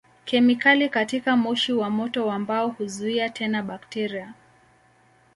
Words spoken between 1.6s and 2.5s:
wa moto wa